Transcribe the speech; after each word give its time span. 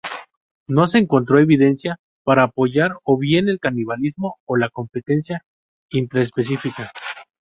No 0.65 0.87
se 0.87 0.97
encontró 0.97 1.37
evidencia 1.37 1.99
para 2.23 2.41
apoyar 2.45 2.89
o 3.03 3.19
bien 3.19 3.47
el 3.49 3.59
canibalismo 3.59 4.39
o 4.47 4.57
la 4.57 4.69
competencia 4.69 5.43
intraespecífica. 5.91 6.91